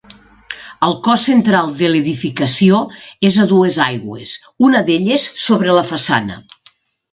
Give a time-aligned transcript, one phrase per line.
[0.85, 2.79] El cos central de l'edificació
[3.31, 4.35] és a dues aigües,
[4.71, 6.43] una d'elles sobre la façana.